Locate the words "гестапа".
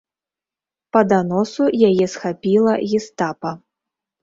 2.91-3.57